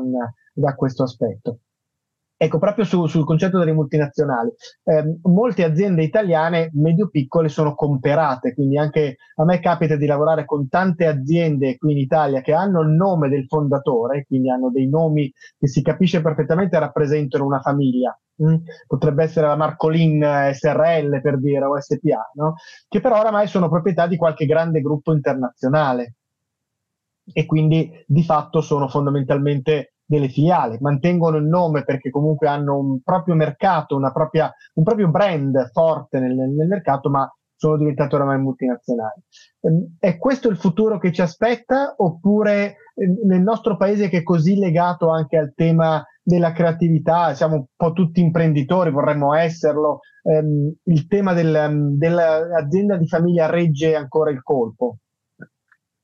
[0.52, 1.60] da questo aspetto.
[2.42, 4.50] Ecco, proprio su, sul concetto delle multinazionali,
[4.84, 10.66] eh, molte aziende italiane medio-piccole sono comperate, quindi anche a me capita di lavorare con
[10.66, 15.30] tante aziende qui in Italia che hanno il nome del fondatore, quindi hanno dei nomi
[15.58, 18.18] che si capisce perfettamente rappresentano una famiglia.
[18.42, 18.54] Mm?
[18.86, 22.54] Potrebbe essere la Marcolin SRL per dire o SPA, no?
[22.88, 26.14] che però oramai sono proprietà di qualche grande gruppo internazionale
[27.34, 33.00] e quindi di fatto sono fondamentalmente delle filiali, mantengono il nome perché comunque hanno un
[33.00, 39.22] proprio mercato, propria, un proprio brand forte nel, nel, mercato, ma sono diventate oramai multinazionali.
[39.60, 44.22] Ehm, è questo il futuro che ci aspetta oppure ehm, nel nostro paese che è
[44.24, 50.74] così legato anche al tema della creatività, siamo un po' tutti imprenditori, vorremmo esserlo, ehm,
[50.82, 54.96] il tema del, dell'azienda di famiglia regge ancora il colpo?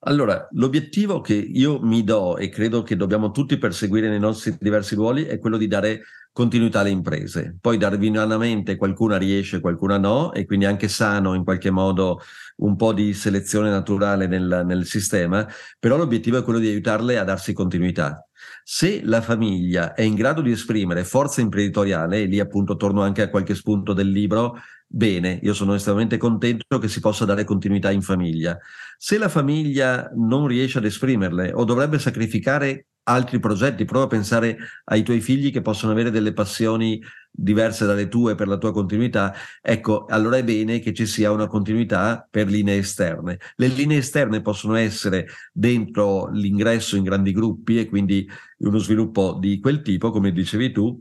[0.09, 4.95] Allora, l'obiettivo che io mi do e credo che dobbiamo tutti perseguire nei nostri diversi
[4.95, 7.57] ruoli è quello di dare continuità alle imprese.
[7.61, 12.21] Poi darwinianamente qualcuna riesce, qualcuna no, e quindi anche sano in qualche modo
[12.59, 15.45] un po' di selezione naturale nel, nel sistema,
[15.77, 18.25] però l'obiettivo è quello di aiutarle a darsi continuità.
[18.69, 23.23] Se la famiglia è in grado di esprimere forza imprenditoriale, e lì appunto torno anche
[23.23, 24.57] a qualche spunto del libro,
[24.89, 28.59] bene, io sono estremamente contento che si possa dare continuità in famiglia.
[28.99, 34.57] Se la famiglia non riesce ad esprimerle o dovrebbe sacrificare altri progetti, prova a pensare
[34.85, 39.35] ai tuoi figli che possono avere delle passioni diverse dalle tue per la tua continuità,
[39.61, 43.39] ecco, allora è bene che ci sia una continuità per linee esterne.
[43.57, 49.61] Le linee esterne possono essere dentro l'ingresso in grandi gruppi e quindi uno sviluppo di
[49.61, 50.99] quel tipo, come dicevi tu,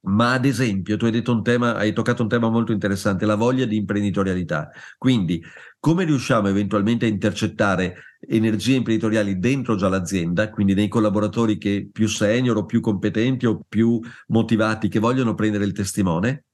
[0.00, 3.34] ma ad esempio tu hai, detto un tema, hai toccato un tema molto interessante, la
[3.34, 4.70] voglia di imprenditorialità.
[4.96, 5.42] Quindi
[5.78, 12.08] come riusciamo eventualmente a intercettare energie imprenditoriali dentro già l'azienda, quindi nei collaboratori che più
[12.08, 16.44] senior o più competenti o più motivati che vogliono prendere il testimone?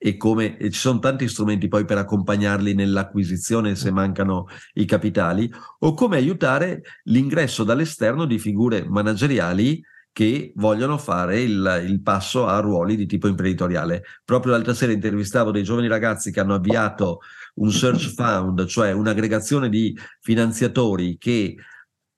[0.00, 5.50] E come e ci sono tanti strumenti poi per accompagnarli nell'acquisizione se mancano i capitali,
[5.80, 9.82] o come aiutare l'ingresso dall'esterno di figure manageriali
[10.18, 14.02] che vogliono fare il, il, passo a ruoli di tipo imprenditoriale.
[14.24, 17.20] Proprio l'altra sera intervistavo dei giovani ragazzi che hanno avviato
[17.54, 21.54] un search fund, cioè un'aggregazione di finanziatori che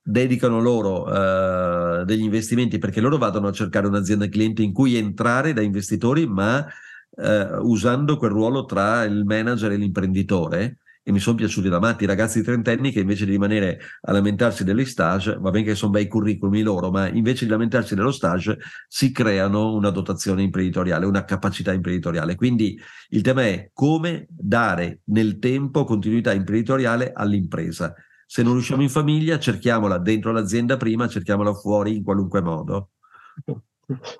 [0.00, 5.52] dedicano loro uh, degli investimenti perché loro vadano a cercare un'azienda cliente in cui entrare
[5.52, 6.64] da investitori, ma
[7.10, 12.04] uh, usando quel ruolo tra il manager e l'imprenditore e mi sono piaciuti da matti
[12.04, 15.92] i ragazzi trentenni che invece di rimanere a lamentarsi degli stage, va bene che sono
[15.92, 21.24] bei curriculum loro, ma invece di lamentarsi dello stage si creano una dotazione imprenditoriale, una
[21.24, 22.34] capacità imprenditoriale.
[22.34, 22.78] Quindi
[23.10, 27.94] il tema è come dare nel tempo continuità imprenditoriale all'impresa.
[28.26, 32.90] Se non riusciamo in famiglia, cerchiamola dentro l'azienda prima, cerchiamola fuori in qualunque modo.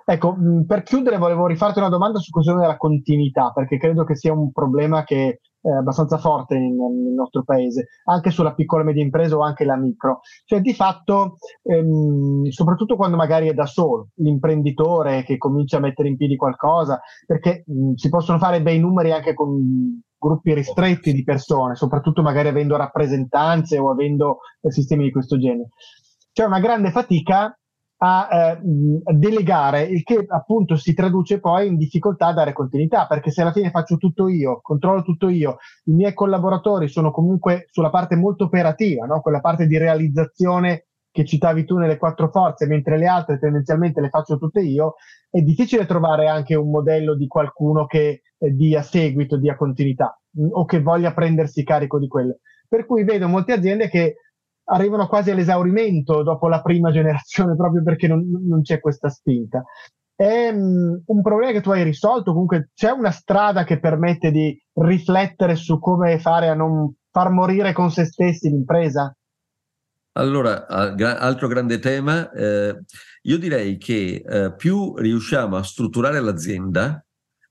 [0.04, 4.32] Ecco, per chiudere volevo rifarti una domanda su questione della continuità, perché credo che sia
[4.32, 9.02] un problema che eh, abbastanza forte in, nel nostro paese, anche sulla piccola e media
[9.02, 10.20] impresa o anche la micro.
[10.44, 16.08] Cioè, di fatto, ehm, soprattutto quando magari è da solo, l'imprenditore che comincia a mettere
[16.08, 21.24] in piedi qualcosa, perché mh, si possono fare bei numeri anche con gruppi ristretti di
[21.24, 25.68] persone, soprattutto magari avendo rappresentanze o avendo eh, sistemi di questo genere.
[26.32, 27.58] C'è una grande fatica
[28.02, 28.60] a eh,
[29.14, 33.52] delegare, il che appunto si traduce poi in difficoltà a dare continuità, perché se alla
[33.52, 38.44] fine faccio tutto io, controllo tutto io, i miei collaboratori sono comunque sulla parte molto
[38.44, 39.20] operativa, no?
[39.20, 44.08] quella parte di realizzazione che citavi tu nelle quattro forze, mentre le altre tendenzialmente le
[44.08, 44.94] faccio tutte io,
[45.28, 50.48] è difficile trovare anche un modello di qualcuno che eh, dia seguito, dia continuità mh,
[50.52, 52.38] o che voglia prendersi carico di quello.
[52.66, 54.16] Per cui vedo molte aziende che
[54.70, 59.62] arrivano quasi all'esaurimento dopo la prima generazione proprio perché non, non c'è questa spinta.
[60.14, 64.56] È um, un problema che tu hai risolto, comunque c'è una strada che permette di
[64.74, 69.14] riflettere su come fare a non far morire con se stessi l'impresa?
[70.12, 72.76] Allora, altro grande tema, eh,
[73.22, 77.02] io direi che eh, più riusciamo a strutturare l'azienda,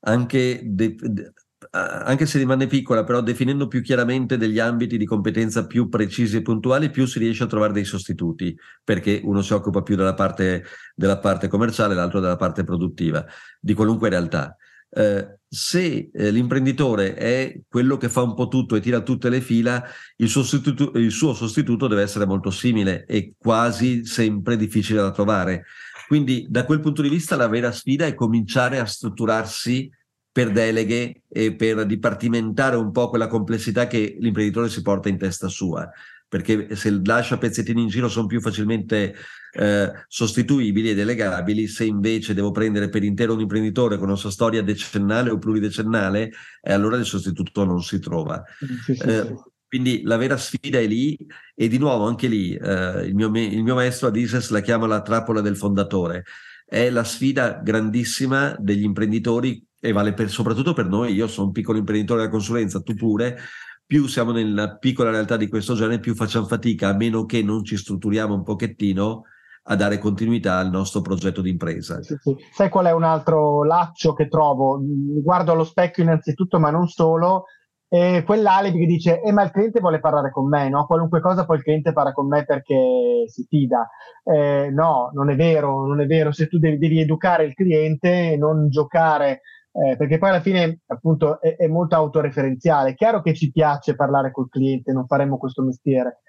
[0.02, 1.34] anche, de- de-
[1.72, 6.42] anche, se rimane piccola, però definendo più chiaramente degli ambiti di competenza più precisi e
[6.42, 10.64] puntuali, più si riesce a trovare dei sostituti, perché uno si occupa più della parte,
[10.96, 13.26] della parte commerciale, l'altro della parte produttiva,
[13.60, 14.56] di qualunque realtà.
[14.92, 19.40] Eh, se eh, l'imprenditore è quello che fa un po' tutto e tira tutte le
[19.40, 19.84] fila,
[20.18, 25.66] il, sostitu- il suo sostituto deve essere molto simile e quasi sempre difficile da trovare.
[26.08, 29.92] Quindi da quel punto di vista la vera sfida è cominciare a strutturarsi
[30.32, 35.48] per deleghe e per dipartimentare un po' quella complessità che l'imprenditore si porta in testa
[35.48, 35.90] sua
[36.30, 39.16] perché se lascia pezzettini in giro sono più facilmente
[39.52, 44.30] eh, sostituibili e delegabili, se invece devo prendere per intero un imprenditore con una sua
[44.30, 48.44] storia decennale o pluridecennale, eh, allora il sostituto non si trova.
[48.86, 49.36] Sì, sì, eh, sì.
[49.68, 51.18] Quindi la vera sfida è lì
[51.56, 55.02] e di nuovo anche lì eh, il mio, il, mio, maestro Adises la chiama la
[55.02, 56.26] trappola del fondatore.
[56.66, 61.14] È la sfida grandissima degli imprenditori e vale per, soprattutto per noi.
[61.14, 63.38] Io sono un piccolo imprenditore della consulenza, tu pure
[63.86, 67.64] più siamo nella piccola realtà di questo genere, più facciamo fatica, a meno che non
[67.64, 69.24] ci strutturiamo un pochettino
[69.64, 72.02] a dare continuità al nostro progetto di impresa.
[72.04, 72.36] Sì, sì.
[72.54, 74.78] Sai qual è un altro laccio che trovo?
[74.80, 77.46] Mi guardo allo specchio innanzitutto, ma non solo,
[77.88, 80.86] e quell'alibi che dice eh, ma il cliente vuole parlare con me, no?
[80.86, 83.90] qualunque cosa poi il cliente parla con me perché si fida.
[84.24, 88.38] Eh, no, non è vero, non è vero, se tu devi, devi educare il cliente
[88.38, 92.92] non giocare eh, perché poi alla fine appunto è, è, molto autoreferenziale.
[92.92, 96.22] È chiaro che ci piace parlare col cliente, non faremmo questo mestiere,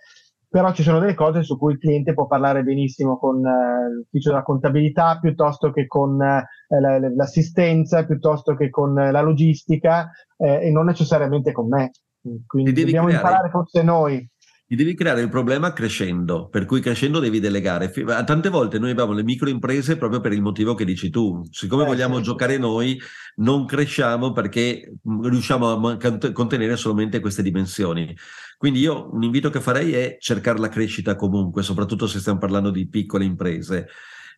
[0.49, 4.31] però ci sono delle cose su cui il cliente può parlare benissimo con eh, l'ufficio
[4.31, 6.45] della contabilità piuttosto che con eh,
[7.15, 11.93] l'assistenza, piuttosto che con la logistica eh, e non necessariamente con me.
[12.47, 13.25] Quindi dobbiamo creare...
[13.25, 14.29] imparare forse noi
[14.71, 17.91] ti devi creare il problema crescendo, per cui crescendo devi delegare.
[17.91, 21.43] Tante volte noi abbiamo le microimprese proprio per il motivo che dici tu.
[21.51, 22.23] Siccome eh, vogliamo sì.
[22.23, 22.97] giocare noi,
[23.39, 25.99] non cresciamo perché mm, riusciamo a
[26.33, 28.17] contenere solamente queste dimensioni.
[28.57, 32.71] Quindi io un invito che farei è cercare la crescita comunque, soprattutto se stiamo parlando
[32.71, 33.89] di piccole imprese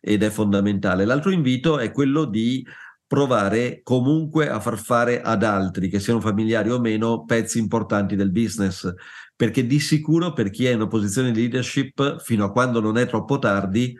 [0.01, 1.05] ed è fondamentale.
[1.05, 2.65] L'altro invito è quello di
[3.13, 8.31] provare comunque a far fare ad altri, che siano familiari o meno, pezzi importanti del
[8.31, 8.91] business
[9.35, 12.97] perché di sicuro per chi è in una posizione di leadership, fino a quando non
[12.97, 13.95] è troppo tardi,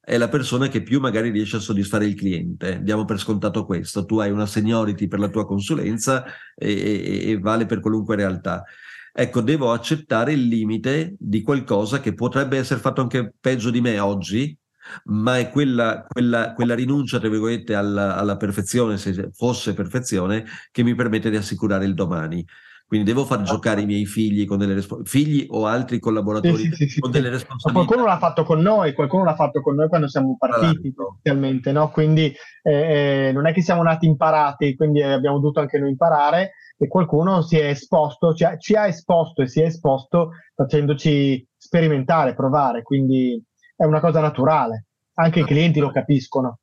[0.00, 2.80] è la persona che più magari riesce a soddisfare il cliente.
[2.82, 4.04] Diamo per scontato questo.
[4.04, 8.64] Tu hai una seniority per la tua consulenza e, e, e vale per qualunque realtà.
[9.12, 13.98] Ecco, devo accettare il limite di qualcosa che potrebbe essere fatto anche peggio di me
[13.98, 14.56] oggi,
[15.04, 20.82] ma è quella, quella, quella rinuncia, tra virgolette, alla, alla perfezione, se fosse perfezione, che
[20.82, 22.44] mi permette di assicurare il domani.
[22.88, 26.88] Quindi devo far giocare i miei figli con delle responsabilità, figli o altri collaboratori sì,
[26.88, 27.84] sì, con delle responsabilità.
[27.84, 31.90] Qualcuno l'ha fatto con noi, qualcuno l'ha fatto con noi quando siamo partiti inizialmente, no?
[31.90, 36.52] Quindi eh, eh, non è che siamo nati imparati, quindi abbiamo dovuto anche noi imparare
[36.78, 41.46] e qualcuno si è esposto, ci ha, ci ha esposto e si è esposto facendoci
[41.58, 43.38] sperimentare, provare, quindi
[43.78, 44.86] è una cosa naturale.
[45.14, 46.58] Anche i clienti lo capiscono.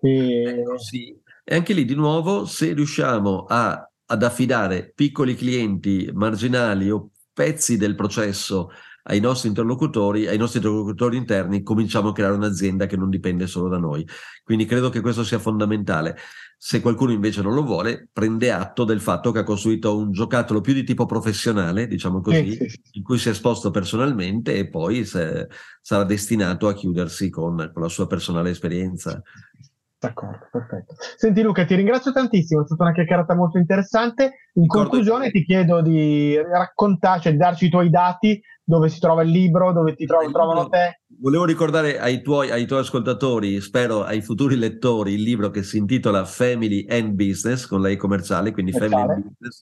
[0.00, 0.42] E...
[0.42, 1.20] Ecco, sì.
[1.42, 7.76] E anche lì di nuovo, se riusciamo a ad affidare piccoli clienti marginali o pezzi
[7.76, 8.70] del processo
[9.04, 13.68] ai nostri interlocutori, ai nostri interlocutori interni, cominciamo a creare un'azienda che non dipende solo
[13.68, 14.06] da noi.
[14.42, 16.16] Quindi credo che questo sia fondamentale.
[16.62, 20.60] Se qualcuno invece non lo vuole, prende atto del fatto che ha costruito un giocattolo
[20.60, 22.80] più di tipo professionale, diciamo così, eh, sì.
[22.92, 25.48] in cui si è esposto personalmente e poi se,
[25.80, 29.22] sarà destinato a chiudersi con, con la sua personale esperienza.
[30.00, 30.94] D'accordo, perfetto.
[31.16, 34.48] Senti Luca, ti ringrazio tantissimo, è stata una chiacchierata molto interessante.
[34.54, 39.22] In conclusione ti chiedo di raccontare, cioè di darci i tuoi dati, dove si trova
[39.22, 41.00] il libro, dove ti tro- trovano te.
[41.18, 45.76] Volevo ricordare ai tuoi, ai tuoi, ascoltatori, spero ai futuri lettori, il libro che si
[45.76, 49.60] intitola Family and Business, con lei commerciale, quindi Family and Business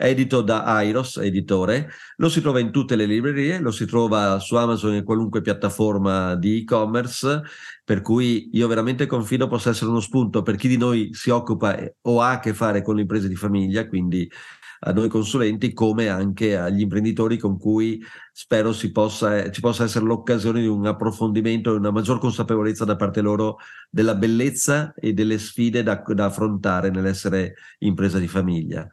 [0.00, 1.90] edito da Airos, editore.
[2.18, 6.36] Lo si trova in tutte le librerie, lo si trova su Amazon e qualunque piattaforma
[6.36, 7.42] di e-commerce,
[7.84, 11.76] per cui io veramente confido possa essere uno spunto per chi di noi si occupa
[12.02, 14.30] o ha a che fare con le imprese di famiglia, quindi
[14.80, 18.00] a noi consulenti come anche agli imprenditori con cui
[18.32, 22.96] spero si possa, ci possa essere l'occasione di un approfondimento e una maggior consapevolezza da
[22.96, 23.56] parte loro
[23.90, 28.86] della bellezza e delle sfide da, da affrontare nell'essere impresa di famiglia.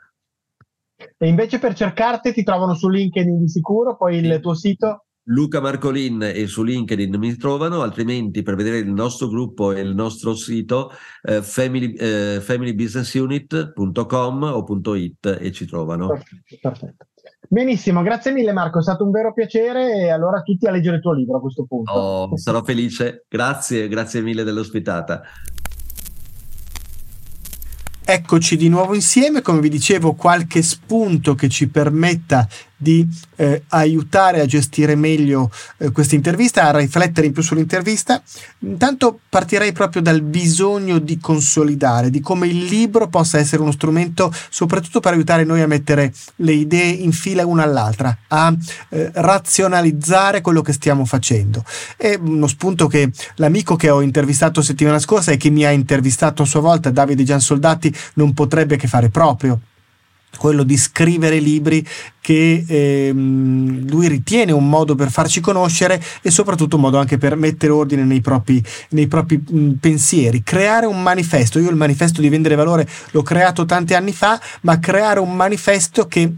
[1.18, 5.06] E invece per cercarti ti trovano su LinkedIn di sicuro, poi il tuo sito?
[5.28, 9.96] Luca Marcolin e su LinkedIn mi trovano, altrimenti per vedere il nostro gruppo e il
[9.96, 10.92] nostro sito
[11.24, 14.64] eh, family, eh, familybusinessunit.com o
[14.96, 16.10] .it e ci trovano.
[16.10, 17.08] Perfetto, perfetto.
[17.48, 21.02] Benissimo, grazie mille Marco, è stato un vero piacere e allora tutti a leggere il
[21.02, 21.92] tuo libro a questo punto.
[21.92, 25.24] Oh, sarò felice, grazie, grazie mille dell'ospitata.
[28.08, 32.48] Eccoci di nuovo insieme, come vi dicevo, qualche spunto che ci permetta
[32.78, 38.22] di eh, aiutare a gestire meglio eh, questa intervista, a riflettere in più sull'intervista.
[38.60, 44.34] Intanto partirei proprio dal bisogno di consolidare, di come il libro possa essere uno strumento
[44.50, 48.54] soprattutto per aiutare noi a mettere le idee in fila una all'altra, a
[48.90, 51.64] eh, razionalizzare quello che stiamo facendo.
[51.96, 56.44] È uno spunto che l'amico che ho intervistato settimana scorsa e che mi ha intervistato
[56.44, 59.60] a sua volta, Davide Giansoldati, non potrebbe che fare proprio
[60.38, 61.86] quello di scrivere libri
[62.22, 67.36] che ehm, lui ritiene un modo per farci conoscere e soprattutto un modo anche per
[67.36, 71.60] mettere ordine nei propri, nei propri mh, pensieri, creare un manifesto.
[71.60, 76.08] Io il manifesto di vendere valore l'ho creato tanti anni fa, ma creare un manifesto
[76.08, 76.34] che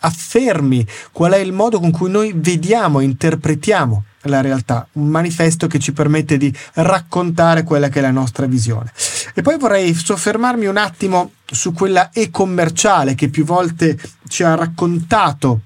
[0.00, 5.78] affermi qual è il modo con cui noi vediamo interpretiamo la realtà, un manifesto che
[5.78, 8.92] ci permette di raccontare quella che è la nostra visione.
[9.34, 13.98] E poi vorrei soffermarmi un attimo su quella e-commerciale che più volte
[14.28, 15.62] ci ha raccontato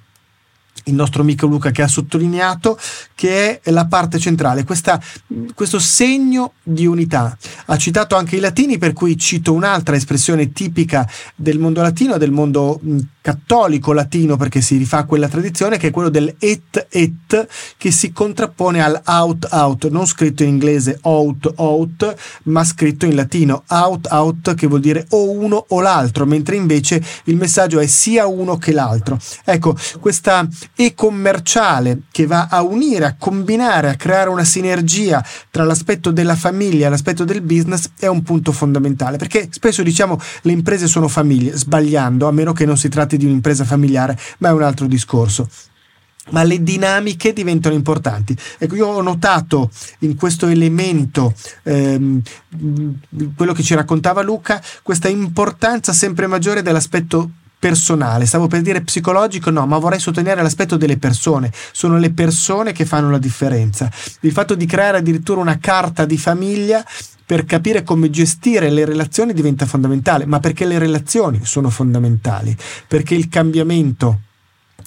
[0.85, 2.79] il nostro amico Luca che ha sottolineato
[3.15, 5.01] che è la parte centrale, questa,
[5.55, 7.37] questo segno di unità.
[7.67, 12.33] Ha citato anche i latini, per cui cito un'altra espressione tipica del mondo latino, del
[12.33, 12.81] mondo
[13.25, 17.47] cattolico latino, perché si rifà a quella tradizione, che è quello del et et,
[17.79, 22.15] che si contrappone al out out, non scritto in inglese out out,
[22.45, 27.03] ma scritto in latino out out, che vuol dire o uno o l'altro, mentre invece
[27.25, 29.19] il messaggio è sia uno che l'altro.
[29.45, 35.65] Ecco, questa e commerciale che va a unire, a combinare, a creare una sinergia tra
[35.65, 40.53] l'aspetto della famiglia e l'aspetto del business è un punto fondamentale perché spesso diciamo le
[40.53, 44.53] imprese sono famiglie, sbagliando, a meno che non si tratti di un'impresa familiare, ma è
[44.53, 45.49] un altro discorso
[46.31, 48.35] ma le dinamiche diventano importanti.
[48.59, 51.35] Ecco, io ho notato in questo elemento,
[51.65, 52.23] ehm,
[53.37, 59.49] quello che ci raccontava Luca, questa importanza sempre maggiore dell'aspetto personale, stavo per dire psicologico,
[59.49, 61.51] no, ma vorrei sottolineare l'aspetto delle persone.
[61.73, 63.91] Sono le persone che fanno la differenza.
[64.21, 66.85] Il fatto di creare addirittura una carta di famiglia
[67.27, 72.57] per capire come gestire le relazioni diventa fondamentale, ma perché le relazioni sono fondamentali,
[72.87, 74.21] perché il cambiamento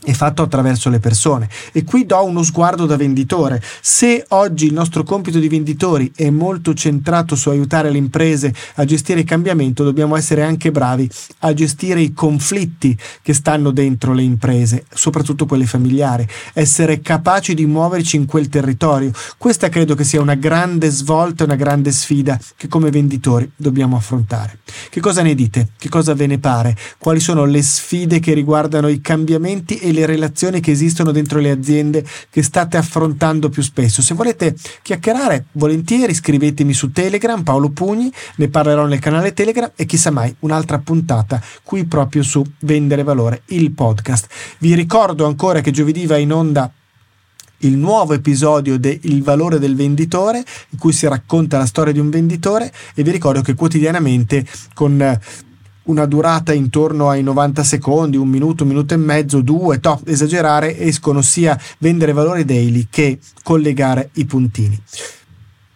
[0.08, 1.50] è fatto attraverso le persone.
[1.74, 3.62] E qui do uno sguardo da venditore.
[3.82, 8.86] Se oggi il nostro compito di venditori è molto centrato su aiutare le imprese a
[8.86, 14.22] gestire il cambiamento dobbiamo essere anche bravi a gestire i conflitti che stanno dentro le
[14.22, 16.26] imprese soprattutto quelle familiari.
[16.54, 19.12] Essere capaci di muoverci in quel territorio.
[19.38, 24.60] Questa credo che sia una grande svolta una grande sfida che come venditori dobbiamo affrontare.
[24.90, 25.70] Che cosa ne dite?
[25.78, 26.78] Che cosa ve ne pare?
[26.98, 31.50] Quali sono le sfide che riguardano i cambiamenti e le relazioni che esistono dentro le
[31.50, 34.02] aziende che state affrontando più spesso.
[34.02, 39.86] Se volete chiacchierare, volentieri scrivetemi su Telegram, Paolo Pugni, ne parlerò nel canale Telegram e
[39.86, 44.28] chissà mai un'altra puntata qui proprio su Vendere Valore, il podcast.
[44.60, 46.72] Vi ricordo ancora che giovedì va in onda
[47.62, 51.98] il nuovo episodio de Il valore del venditore, in cui si racconta la storia di
[51.98, 54.46] un venditore e vi ricordo che quotidianamente
[54.76, 55.20] con
[55.88, 60.78] una durata intorno ai 90 secondi, un minuto, un minuto e mezzo, due, top, esagerare,
[60.80, 64.80] escono sia vendere valore daily che collegare i puntini.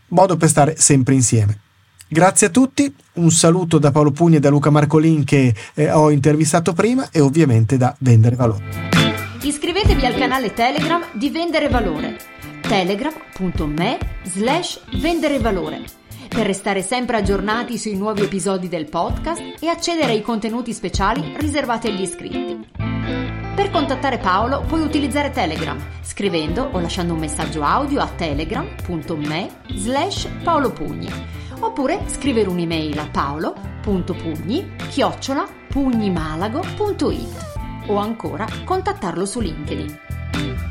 [0.08, 1.60] Modo per stare sempre insieme.
[2.08, 6.12] Grazie a tutti, un saluto da Paolo Pugni e da Luca Marcolin che eh, ho
[6.12, 8.90] intervistato prima e ovviamente da Vendere Valore.
[9.42, 12.40] Iscrivetevi al canale Telegram di Vendere Valore
[12.72, 16.01] telegram.me slash vendere valore
[16.34, 21.88] per restare sempre aggiornati sui nuovi episodi del podcast e accedere ai contenuti speciali riservati
[21.88, 22.70] agli iscritti.
[23.54, 30.30] Per contattare Paolo puoi utilizzare Telegram scrivendo o lasciando un messaggio audio a telegram.me slash
[30.42, 31.10] paolopugni
[31.60, 37.50] oppure scrivere un'email a paolo.pugni chiocciola pugnimalago.it
[37.88, 40.71] o ancora contattarlo su LinkedIn.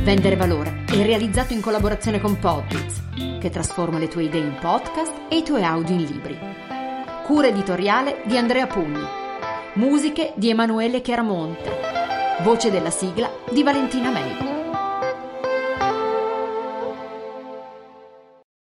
[0.00, 3.02] Vendere valore è realizzato in collaborazione con Podbiz,
[3.40, 6.36] che trasforma le tue idee in podcast e i tuoi audio in libri.
[7.24, 9.04] Cura editoriale di Andrea Pugni.
[9.74, 11.70] Musiche di Emanuele Chiaramonte.
[12.42, 14.61] Voce della sigla di Valentina May.